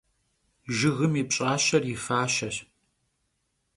Jjıgım 0.75 1.13
yi 1.19 1.23
pş'aşer 1.29 1.83
yi 1.89 1.95
faşeş. 2.05 2.57